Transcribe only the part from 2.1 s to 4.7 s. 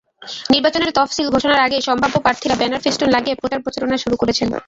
প্রার্থীরা ব্যানার–ফেস্টুন লাগিয়ে প্রচার-প্রচারণা শুরু করেছেন।